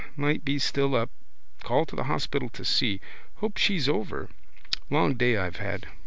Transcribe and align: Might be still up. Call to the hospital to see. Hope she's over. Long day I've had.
Might 0.17 0.43
be 0.43 0.57
still 0.57 0.95
up. 0.95 1.11
Call 1.61 1.85
to 1.85 1.95
the 1.95 2.05
hospital 2.05 2.49
to 2.49 2.65
see. 2.65 2.99
Hope 3.35 3.57
she's 3.57 3.87
over. 3.87 4.29
Long 4.89 5.13
day 5.13 5.37
I've 5.37 5.57
had. 5.57 5.85